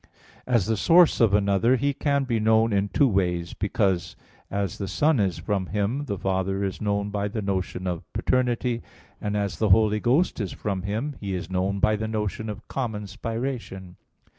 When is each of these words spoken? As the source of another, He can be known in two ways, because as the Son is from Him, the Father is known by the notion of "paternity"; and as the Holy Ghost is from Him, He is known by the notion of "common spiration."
As 0.47 0.65
the 0.65 0.77
source 0.77 1.21
of 1.21 1.31
another, 1.31 1.75
He 1.75 1.93
can 1.93 2.23
be 2.23 2.39
known 2.39 2.73
in 2.73 2.89
two 2.89 3.07
ways, 3.07 3.53
because 3.53 4.15
as 4.49 4.79
the 4.79 4.87
Son 4.87 5.19
is 5.19 5.37
from 5.37 5.67
Him, 5.67 6.05
the 6.05 6.17
Father 6.17 6.63
is 6.63 6.81
known 6.81 7.11
by 7.11 7.27
the 7.27 7.43
notion 7.43 7.85
of 7.85 8.11
"paternity"; 8.11 8.81
and 9.21 9.37
as 9.37 9.59
the 9.59 9.69
Holy 9.69 9.99
Ghost 9.99 10.39
is 10.41 10.53
from 10.53 10.81
Him, 10.81 11.17
He 11.19 11.35
is 11.35 11.51
known 11.51 11.79
by 11.79 11.97
the 11.97 12.07
notion 12.07 12.49
of 12.49 12.67
"common 12.67 13.03
spiration." 13.03 13.93